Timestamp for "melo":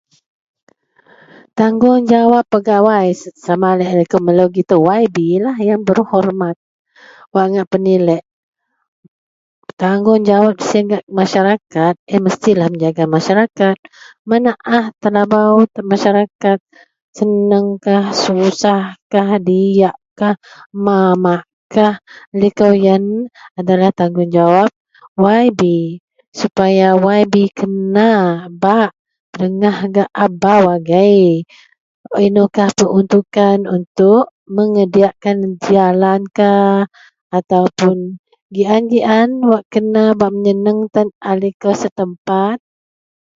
4.25-4.45